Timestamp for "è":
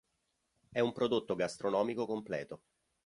0.71-0.79